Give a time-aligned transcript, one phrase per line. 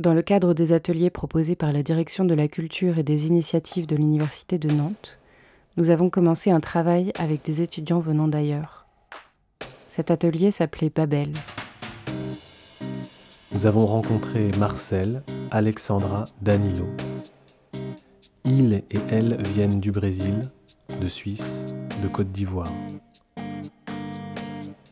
[0.00, 3.86] Dans le cadre des ateliers proposés par la Direction de la culture et des initiatives
[3.86, 5.18] de l'Université de Nantes,
[5.76, 8.86] nous avons commencé un travail avec des étudiants venant d'ailleurs.
[9.90, 11.32] Cet atelier s'appelait Babel.
[13.50, 16.86] Nous avons rencontré Marcel, Alexandra, Danilo.
[18.44, 20.42] Ils et elles viennent du Brésil,
[21.02, 21.66] de Suisse,
[22.04, 22.72] de Côte d'Ivoire.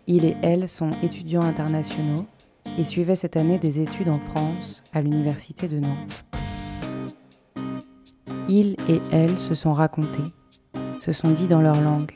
[0.09, 2.27] Ils et elles sont étudiants internationaux
[2.79, 6.25] et suivaient cette année des études en France à l'Université de Nantes.
[8.49, 10.25] Ils et elles se sont racontés,
[11.01, 12.13] se sont dit dans leur langue.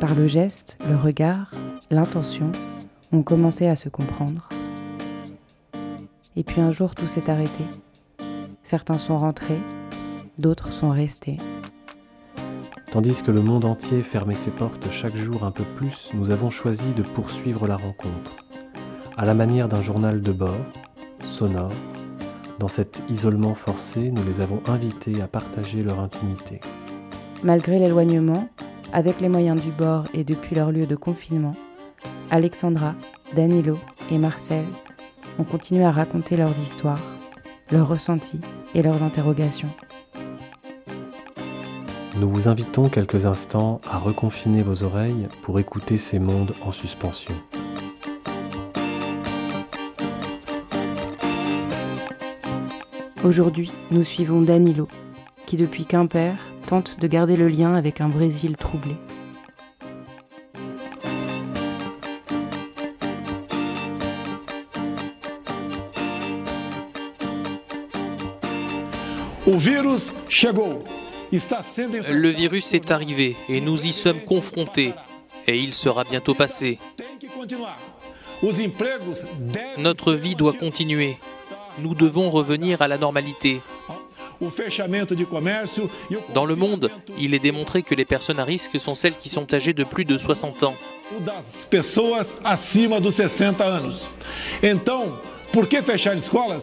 [0.00, 1.54] Par le geste, le regard,
[1.90, 2.50] l'intention,
[3.12, 4.48] on commençait à se comprendre.
[6.36, 7.64] Et puis un jour, tout s'est arrêté.
[8.64, 9.60] Certains sont rentrés,
[10.38, 11.36] d'autres sont restés.
[12.90, 16.50] Tandis que le monde entier fermait ses portes chaque jour un peu plus, nous avons
[16.50, 18.36] choisi de poursuivre la rencontre.
[19.16, 20.56] À la manière d'un journal de bord,
[21.20, 21.70] sonore,
[22.58, 26.60] dans cet isolement forcé, nous les avons invités à partager leur intimité.
[27.44, 28.48] Malgré l'éloignement,
[28.92, 31.54] avec les moyens du bord et depuis leur lieu de confinement,
[32.32, 32.94] Alexandra,
[33.36, 33.78] Danilo
[34.10, 34.64] et Marcel
[35.38, 37.02] ont continué à raconter leurs histoires,
[37.70, 38.40] leurs ressentis
[38.74, 39.70] et leurs interrogations.
[42.18, 47.34] Nous vous invitons quelques instants à reconfiner vos oreilles pour écouter ces mondes en suspension.
[53.24, 54.86] Aujourd'hui, nous suivons Danilo,
[55.46, 56.36] qui depuis Quimper
[56.68, 58.94] tente de garder le lien avec un Brésil troublé.
[69.46, 69.56] Le
[72.28, 74.92] virus est arrivé et nous y sommes confrontés
[75.46, 76.78] et il sera bientôt passé.
[79.78, 81.16] Notre vie doit continuer.
[81.78, 83.60] Nous devons revenir à la normalité.
[86.34, 89.52] Dans le monde, il est démontré que les personnes à risque sont celles qui sont
[89.54, 90.74] âgées de plus de 60 ans.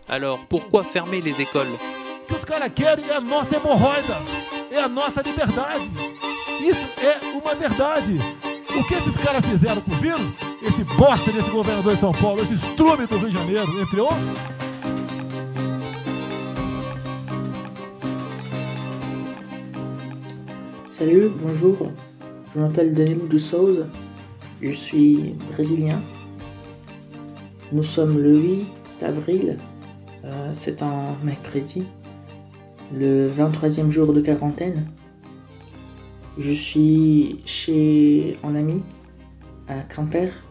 [0.10, 1.68] Alors, pourquoi fermer les écoles?
[8.74, 12.42] O que esses caras fizeram com o vírus, esse bosta desse governador de São Paulo,
[12.42, 14.18] esse estrume do Rio de Janeiro, entre outros,
[20.92, 21.78] Salut, bonjour.
[22.54, 23.88] Je m'appelle Danilo de Souza.
[24.62, 26.02] Je suis brésilien.
[27.72, 28.68] Nous sommes le 8
[29.02, 29.58] avril.
[30.26, 31.86] Euh, C'est un mercredi.
[32.94, 34.86] le 23e jour de quarantaine.
[36.38, 38.82] Je suis chez un ami
[39.70, 40.44] à Quimper.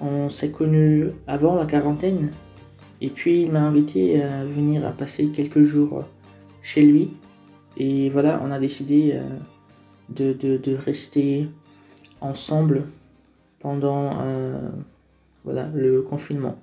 [0.00, 2.32] On s'est connus avant la quarantaine.
[3.00, 6.02] Et puis il m'a invité à venir passer quelques jours
[6.62, 7.12] chez lui.
[7.76, 9.22] Et voilà, on a décidé euh,
[10.14, 11.48] de, de, rester
[12.20, 12.84] ensemble
[13.60, 14.58] pendant euh,
[15.44, 16.56] voilà, le confinement.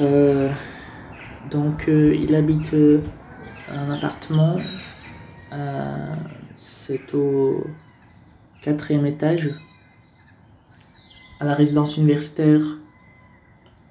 [0.00, 0.48] Euh,
[1.50, 2.74] donc euh, il habite
[3.68, 4.58] un appartement.
[6.88, 7.66] C'est au
[8.62, 9.50] quatrième étage.
[11.38, 12.62] À la résidence universitaire,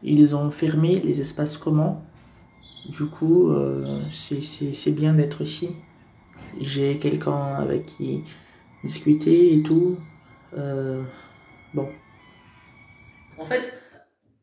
[0.01, 2.01] ils ont fermé les espaces communs.
[2.89, 3.53] Du coup,
[4.09, 5.75] c'est bien d'être ici.
[6.59, 8.23] J'ai quelqu'un avec qui
[8.83, 9.99] discuter et tout.
[10.55, 11.89] bon.
[13.37, 13.79] En fait,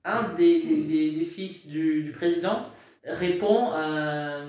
[0.05, 2.67] un des, des, fils du, du, président
[3.03, 4.49] répond euh,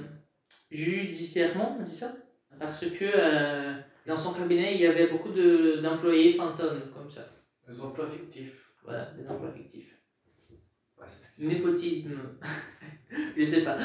[0.69, 2.13] judiciairement, on dit ça?
[2.59, 3.73] Parce que euh,
[4.05, 7.27] dans son cabinet, il y avait beaucoup d'employés fantômes, comme ça.
[7.67, 8.71] Des emplois fictifs.
[8.83, 9.97] Voilà, des emplois fictifs.
[10.99, 11.05] Ouais,
[11.39, 12.11] Népotisme.
[13.38, 13.77] Je sais pas.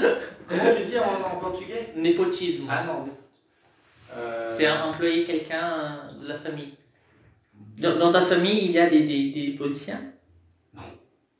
[0.48, 1.92] Comment tu dis en, en portugais?
[1.96, 2.66] Népotisme.
[2.68, 3.08] Ah non.
[4.14, 4.54] Euh...
[4.54, 6.74] C'est employer quelqu'un de la famille.
[7.78, 9.94] Dans, dans, ta famille, il y a des, des, des policiers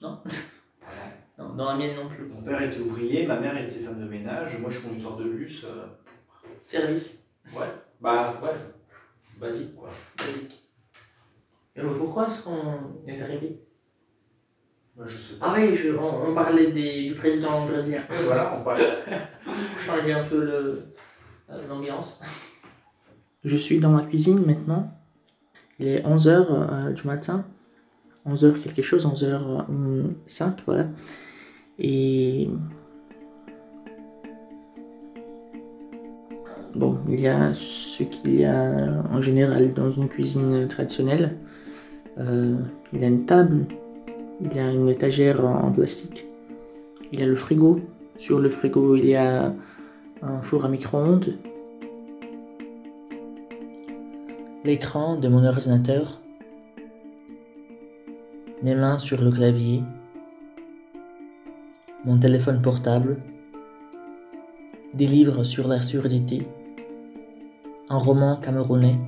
[0.00, 0.19] non
[1.38, 2.26] Non, dans la mienne non plus.
[2.26, 5.25] Mon père était ouvrier, ma mère était femme de ménage, moi je suis conducteur de
[5.25, 5.64] bus.
[5.64, 5.87] Euh...
[6.62, 7.66] Service Ouais,
[8.00, 8.50] bah ouais,
[9.38, 9.91] basique quoi.
[10.19, 10.70] Basique.
[11.76, 13.62] Et pourquoi est-ce qu'on est arrivé?
[14.97, 15.47] Bah, Je sais pas.
[15.49, 18.02] Ah oui, je, on, on, parlait des, du président brésilien.
[18.25, 18.99] Voilà, on parlait.
[19.44, 20.82] Pour changer un peu
[21.69, 22.23] l'ambiance.
[23.44, 24.93] Je suis dans la cuisine maintenant.
[25.79, 27.46] Il est 11h euh, du matin.
[28.26, 30.88] 11h quelque chose, 11h05, voilà.
[31.79, 32.50] Et
[36.75, 41.37] bon, il y a ce qu'il y a en général dans une cuisine traditionnelle.
[42.19, 42.56] Euh,
[42.93, 43.67] il y a une table,
[44.40, 46.26] il y a une étagère en plastique,
[47.12, 47.81] il y a le frigo.
[48.17, 49.55] Sur le frigo, il y a
[50.22, 51.38] un four à micro-ondes,
[54.64, 56.20] l'écran de mon ordinateur,
[58.62, 59.82] mes mains sur le clavier,
[62.05, 63.22] mon téléphone portable,
[64.93, 66.46] des livres sur la surdité,
[67.92, 69.00] un roman camerounais,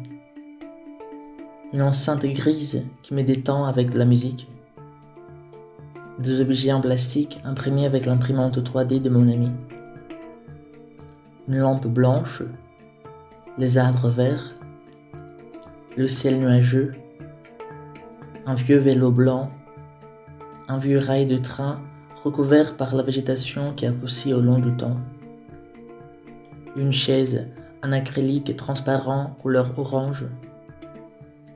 [1.73, 4.49] une enceinte grise qui me détend avec la musique,
[6.19, 9.53] des objets en plastique imprimés avec l'imprimante 3D de mon ami,
[11.47, 12.43] une lampe blanche,
[13.57, 14.53] les arbres verts,
[15.97, 16.97] le ciel nuageux,
[18.47, 19.47] un vieux vélo blanc,
[20.67, 21.81] un vieux rail de train
[22.25, 24.97] recouvert par la végétation qui a poussé au long du temps,
[26.75, 27.47] une chaise
[27.83, 30.27] en acrylique transparent couleur orange,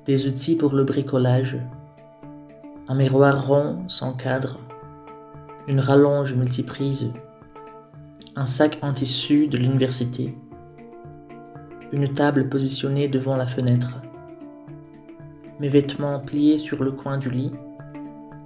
[0.06, 1.58] des outils pour le bricolage,
[2.88, 4.58] un miroir rond sans cadre,
[5.68, 7.12] une rallonge multiprise,
[8.34, 10.36] un sac en tissu de l'université,
[11.92, 14.00] une table positionnée devant la fenêtre,
[15.60, 17.52] mes vêtements pliés sur le coin du lit,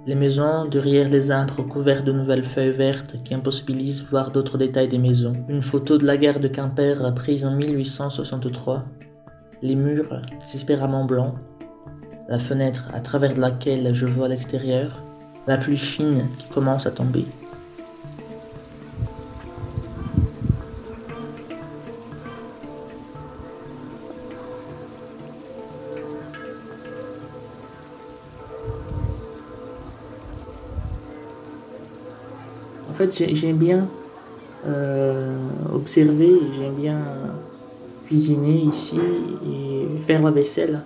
[0.07, 4.87] les maisons derrière les arbres couverts de nouvelles feuilles vertes qui impossibilisent voir d'autres détails
[4.87, 8.83] des maisons, une photo de la guerre de Quimper prise en 1863,
[9.61, 11.35] les murs désespérément blancs,
[12.27, 15.01] la fenêtre à travers laquelle je vois l'extérieur,
[15.47, 17.25] la pluie fine qui commence à tomber.
[33.09, 33.87] Fait, j'aime bien
[34.67, 35.35] euh,
[35.73, 36.99] observer, j'aime bien
[38.05, 38.99] cuisiner ici
[39.45, 40.83] et faire la vaisselle.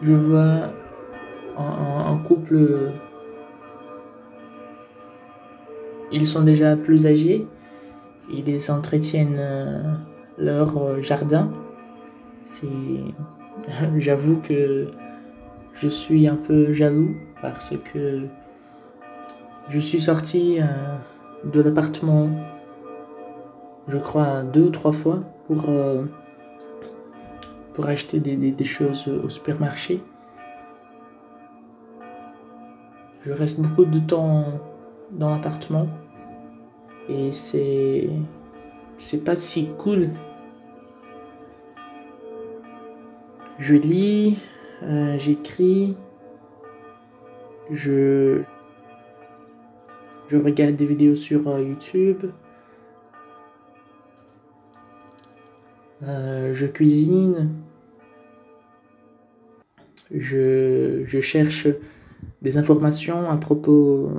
[0.00, 0.72] Je vois
[1.58, 2.92] un, couple,
[6.12, 7.46] ils sont déjà plus âgés,
[8.30, 9.82] ils entretiennent euh,
[10.38, 11.50] leur jardin.
[12.42, 12.66] C'est
[13.98, 14.86] J'avoue que
[15.74, 18.26] je suis un peu jaloux parce que
[19.68, 20.64] je suis sorti euh,
[21.44, 22.30] de l'appartement,
[23.86, 26.04] je crois, deux ou trois fois pour, euh,
[27.74, 30.02] pour acheter des, des, choses au supermarché.
[33.20, 34.44] Je reste beaucoup de temps
[35.12, 35.86] dans l'appartement
[37.08, 38.08] et c'est
[39.24, 40.10] pas si cool
[43.58, 44.38] Je lis,
[44.84, 45.96] euh, j'écris,
[47.70, 48.42] je,
[50.32, 52.26] regarde des vidéos sur euh, YouTube,
[56.04, 57.50] euh, je cuisine,
[60.12, 61.66] je, je cherche
[62.40, 64.12] des informations à propos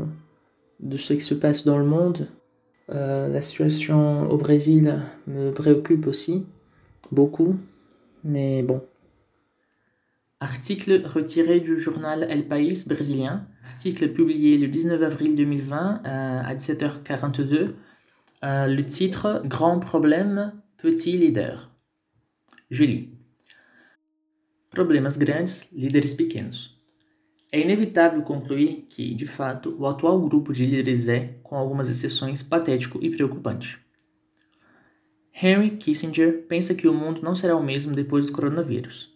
[0.81, 2.27] de ce qui se passe dans le monde.
[2.89, 6.45] la situation au Brésil me préoccupe aussi
[7.12, 7.56] beaucoup,
[8.25, 8.81] mais bon,
[10.41, 13.45] Article retiré du journal El País brésilien.
[13.66, 17.73] Article publié le 19 avril 2020 euh, à 17h42.
[18.45, 21.69] Euh, le titre Grand problème, petit leader.
[22.71, 23.09] Je lis.
[24.69, 26.80] Problemas grandes, líderes pequenos.
[27.52, 32.44] É inevitável concluir que, de fato, o atual grupo de líderes é, com algumas exceções,
[32.44, 33.80] patético e preocupante.
[35.33, 39.08] Henry Kissinger pensa que o mundo não será o mesmo depois do coronavírus.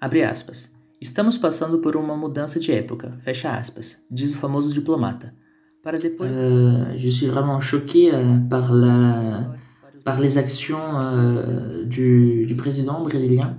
[0.00, 0.70] Abre aspas.
[0.98, 5.34] Estamos passando por uma mudança de época, fecha aspas, diz o famoso diplomata.
[5.82, 6.30] Para depois...
[6.30, 9.54] Euh, je suis vraiment choqué euh, par, la,
[10.02, 13.58] par les actions euh, du, du président brésilien.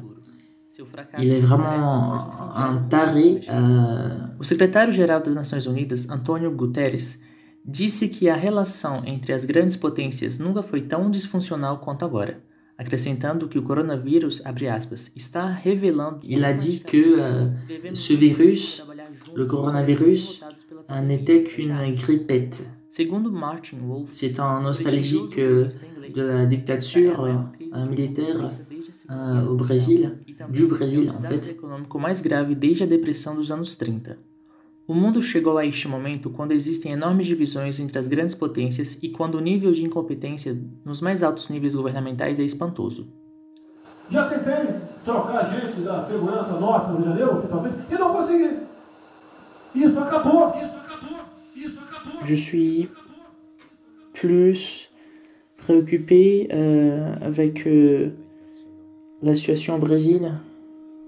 [1.20, 3.42] Il est vraiment un taré.
[3.48, 4.40] Euh...
[4.40, 7.20] O secretário-geral das Nações Unidas, Antônio Guterres,
[7.64, 12.42] disse que a relação entre as grandes potências nunca foi tão disfuncional quanto agora
[12.82, 16.20] acrescentando que o coronavírus, abre aspas, está revelando.
[16.24, 18.84] Il a dit que euh, ce virus,
[19.36, 20.42] le coronavirus,
[20.90, 22.68] euh, n'était qu'une grippette.
[22.90, 25.70] Segundo Martin Wolf, c'est un nostalgique euh,
[26.14, 28.50] de la dictature euh, militaire
[29.10, 30.18] euh, au Brésil,
[30.50, 31.52] du Brésil en fait.
[31.52, 34.18] econômico mais grave desde a depressão dos anos 30.
[34.88, 39.10] O mundo chegou a este momento quando existem enormes divisões entre as grandes potências e
[39.10, 43.08] quando o nível de incompetência nos mais altos níveis governamentais é espantoso.
[44.10, 48.58] Já tentei trocar gente da segurança nossa no Rio de Janeiro, oficialmente, e não consegui.
[49.74, 50.50] Isso acabou.
[50.50, 51.20] Isso acabou.
[51.56, 52.26] Isso acabou.
[52.26, 52.90] Je suis
[54.14, 54.90] plus
[55.58, 58.10] préoccupé euh, avec euh,
[59.22, 60.32] la situation au Brésil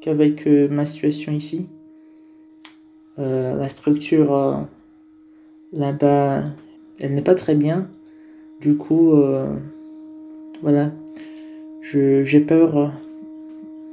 [0.02, 1.70] qu'avec euh, ma situation ici.
[3.20, 4.62] Euh, la structure euh,
[5.72, 6.46] là-bas,
[7.00, 7.88] elle n'est pas très bien.
[8.60, 9.56] Du coup, euh,
[10.64, 10.92] voilà,
[11.82, 12.92] j'ai peur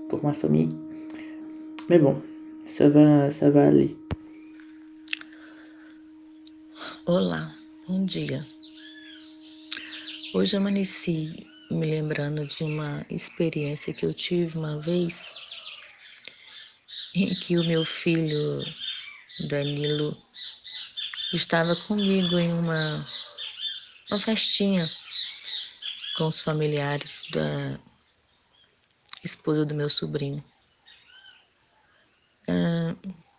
[0.08, 0.70] pour ma famille.
[1.90, 2.16] Mais bon,
[2.64, 3.96] ça va, ça va aller.
[7.06, 7.50] Olá,
[7.88, 8.42] bom dia.
[10.32, 15.32] Hoje amanheci me lembrando de uma experiência que eu tive uma vez
[17.14, 18.62] em que o meu filho
[19.46, 20.16] Danilo
[21.32, 23.06] estava comigo em uma,
[24.10, 24.90] uma festinha
[26.16, 27.78] com os familiares da
[29.24, 30.42] esposa do meu sobrinho.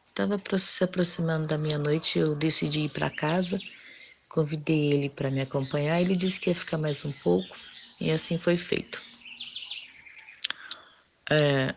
[0.09, 3.61] Estava se aproximando da meia-noite, eu decidi ir para casa,
[4.29, 7.55] convidei ele para me acompanhar, ele disse que ia ficar mais um pouco,
[7.99, 9.01] e assim foi feito.
[11.29, 11.73] É,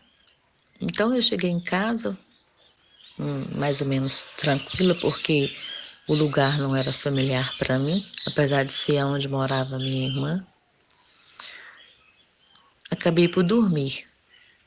[0.80, 2.18] então eu cheguei em casa,
[3.18, 5.50] mais ou menos tranquila, porque
[6.08, 10.46] o lugar não era familiar para mim, apesar de ser onde morava minha irmã.
[12.90, 14.06] Acabei por dormir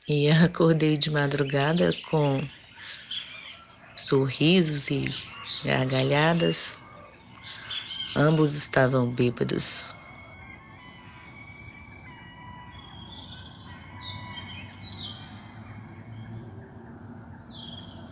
[0.08, 2.40] e acordei de madrugada com
[3.96, 5.04] sorrisos e
[5.64, 6.72] gargalhadas.
[8.16, 9.97] Ambos estavam bêbados.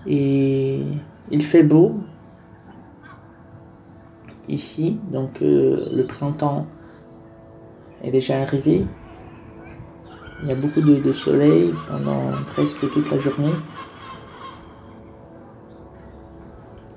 [0.06, 0.82] Et
[1.30, 1.96] il fait beau
[4.48, 6.66] ici, donc euh, le printemps
[8.02, 8.84] est déjà arrivé.
[10.42, 13.54] Il y a beaucoup de, soleil pendant presque toute la journée.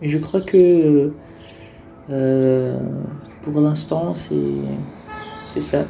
[0.01, 1.11] Et je crois que
[2.09, 2.79] euh,
[3.43, 5.85] pour l'instant c'est ça.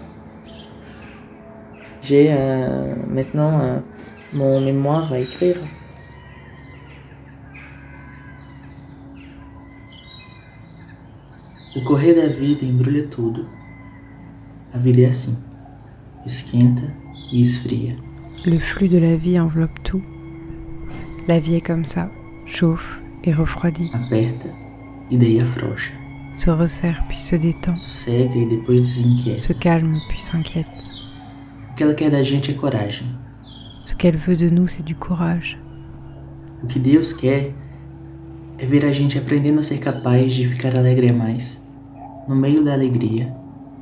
[2.02, 3.82] J'ai euh, maintenant
[4.34, 5.58] mon mémoire à écrire.
[11.76, 13.48] O correr da vida embrulha tudo.
[14.74, 15.38] A vida é assim:
[16.26, 16.84] esquenta
[17.32, 17.96] e esfria.
[18.46, 20.02] Le flux de la vie enveloppe tout.
[21.28, 22.10] La vie est comme ça,
[22.46, 24.48] chauffe et refroidit, Aperta
[25.12, 25.92] e daí afrouxa.
[26.36, 29.42] se resserre puis se détend, Sossega e depois desinquieta.
[29.42, 30.68] se calme puis s'inquiète.
[31.72, 33.08] O que ela quer da gente é coragem.
[33.86, 35.58] Ce qu'elle veut de nous, c'est du courage.
[36.64, 37.54] O que Deus quer
[38.60, 41.62] é ver a gente aprendendo a ser capaz de ficar alegre a mais,
[42.28, 43.34] no meio da alegria,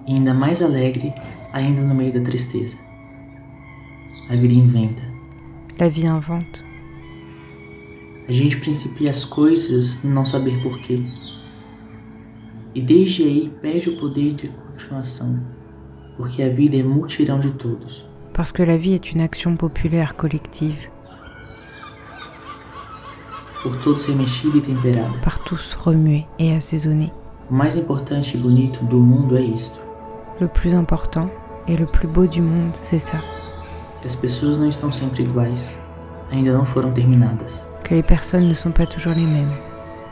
[0.07, 1.13] e ainda mais alegre
[1.51, 2.77] ainda no meio da tristeza.
[4.29, 5.01] A vida inventa.
[5.79, 6.63] La vie invente.
[8.27, 11.01] A gente principia as coisas no não saber porquê.
[12.75, 15.39] E desde aí perde o poder de continuação,
[16.17, 18.05] porque a vida é multirão de todos.
[18.33, 20.89] Parce que la vie est une action populaire collective,
[23.67, 25.17] por todos remexida e temperada.
[25.21, 27.11] par tous remuée et assaisonnée.
[27.49, 29.79] O mais importante e bonito do mundo é isto:
[30.39, 31.29] Le plus important
[31.67, 33.21] et le plus beau du monde, c'est ça.
[34.01, 35.77] que as pessoas não estão sempre iguais,
[36.31, 39.51] ainda não foram terminadas, Que les personnes ne sont pas toujours les mêmes,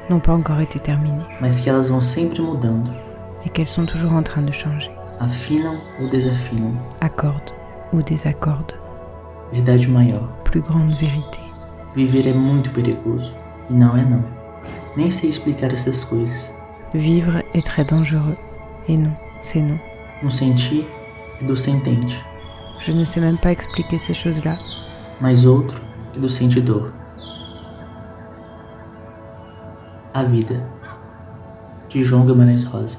[0.09, 2.89] n'ont pas encore été terminées, mas que elas vão sempre mudando,
[3.45, 4.91] et qu'elles sont toujours en train de changer.
[5.19, 6.75] afinam ou desafinam.
[7.01, 7.53] Accordent
[7.93, 8.73] ou désaccordent.
[9.53, 11.39] Verdade maior: Plus grande vérité.
[11.95, 13.31] viver é muito perigoso.
[13.69, 14.23] E não é não.
[14.95, 16.51] Nem sei explicar essas coisas.
[16.93, 18.37] Vivre est très dangereux.
[18.87, 19.79] Et non, c'est non.
[20.23, 20.85] Um sentir
[21.41, 22.23] é do sentente,
[22.79, 24.55] Je ne sais même pas expliquer ces choses-là.
[25.19, 25.81] mas outro
[26.15, 26.91] é do sentidor.
[30.13, 30.61] A vida,
[31.89, 32.97] de João Guimarães Rosa.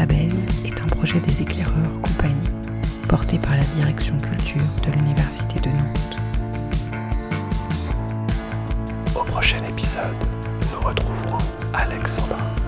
[0.00, 0.32] Babel
[0.64, 2.48] est un projet des éclaireurs compagnie,
[3.06, 6.16] porté par la direction culture de l'Université de Nantes.
[9.14, 10.16] Au prochain épisode,
[10.72, 11.36] nous retrouverons
[11.74, 12.59] Alexandre.